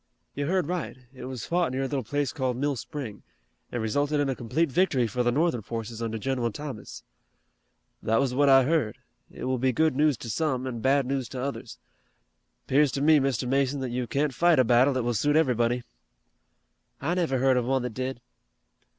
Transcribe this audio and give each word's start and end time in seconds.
"You 0.33 0.47
heard 0.47 0.65
right. 0.65 0.97
It 1.13 1.25
was 1.25 1.45
fought 1.45 1.71
near 1.71 1.83
a 1.83 1.87
little 1.87 2.01
place 2.01 2.33
called 2.33 2.57
Mill 2.57 2.75
Spring, 2.75 3.21
and 3.71 3.83
resulted 3.83 4.19
in 4.19 4.29
a 4.29 4.35
complete 4.35 4.71
victory 4.71 5.05
for 5.05 5.21
the 5.21 5.31
Northern 5.31 5.61
forces 5.61 6.01
under 6.01 6.17
General 6.17 6.51
Thomas." 6.51 7.03
"That 8.01 8.19
was 8.19 8.33
what 8.33 8.49
I 8.49 8.63
heard. 8.63 8.97
It 9.29 9.43
will 9.43 9.59
be 9.59 9.71
good 9.71 9.95
news 9.95 10.17
to 10.17 10.29
some, 10.31 10.65
an' 10.65 10.79
bad 10.79 11.05
news 11.05 11.29
to 11.29 11.39
others. 11.39 11.77
'Pears 12.65 12.91
to 12.93 13.01
me, 13.03 13.19
Mr. 13.19 13.47
Mason, 13.47 13.79
that 13.81 13.91
you 13.91 14.07
can't 14.07 14.33
fight 14.33 14.57
a 14.57 14.63
battle 14.63 14.95
that 14.95 15.03
will 15.03 15.13
suit 15.13 15.35
everybody." 15.35 15.83
"I 16.99 17.13
never 17.13 17.37
heard 17.37 17.55
of 17.57 17.65
one 17.65 17.83
that 17.83 17.93
did." 17.93 18.21